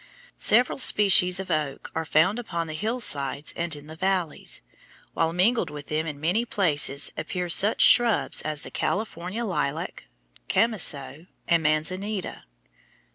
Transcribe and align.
Several 0.39 0.79
species 0.79 1.39
of 1.39 1.51
oak 1.51 1.91
are 1.93 2.05
found 2.05 2.39
upon 2.39 2.65
the 2.65 2.73
hillsides 2.73 3.53
and 3.55 3.75
in 3.75 3.85
the 3.85 3.95
valleys, 3.95 4.63
while 5.13 5.31
mingled 5.31 5.69
with 5.69 5.89
them 5.89 6.07
in 6.07 6.19
many 6.19 6.43
places 6.43 7.11
appear 7.17 7.49
such 7.49 7.81
shrubs 7.83 8.41
as 8.41 8.63
the 8.63 8.71
California 8.71 9.45
lilac, 9.45 10.05
chamiso, 10.49 11.27
and 11.47 11.61
manzanita. 11.61 12.45